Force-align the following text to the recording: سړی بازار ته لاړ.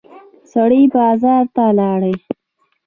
سړی 0.51 0.83
بازار 0.95 1.43
ته 1.55 1.65
لاړ. 1.79 2.01